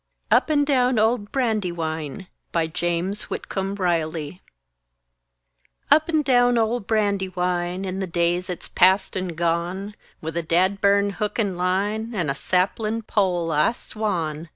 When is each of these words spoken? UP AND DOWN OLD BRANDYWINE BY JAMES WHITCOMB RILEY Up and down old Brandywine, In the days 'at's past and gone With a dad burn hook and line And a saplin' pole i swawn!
UP 0.31 0.49
AND 0.49 0.65
DOWN 0.65 0.97
OLD 0.97 1.31
BRANDYWINE 1.31 2.25
BY 2.51 2.67
JAMES 2.73 3.29
WHITCOMB 3.29 3.75
RILEY 3.79 4.41
Up 5.91 6.09
and 6.09 6.25
down 6.25 6.57
old 6.57 6.87
Brandywine, 6.87 7.85
In 7.85 7.99
the 7.99 8.07
days 8.07 8.49
'at's 8.49 8.67
past 8.67 9.15
and 9.15 9.35
gone 9.37 9.93
With 10.19 10.35
a 10.35 10.41
dad 10.41 10.81
burn 10.81 11.11
hook 11.11 11.37
and 11.37 11.55
line 11.55 12.15
And 12.15 12.31
a 12.31 12.33
saplin' 12.33 13.03
pole 13.03 13.51
i 13.51 13.73
swawn! 13.73 14.49